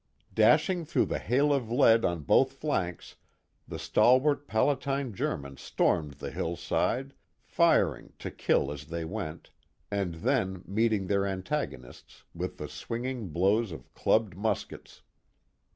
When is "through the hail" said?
0.85-1.53